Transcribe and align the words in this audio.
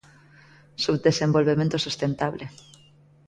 Subdesenvolvemento 0.85 1.77
sustentable. 1.85 2.45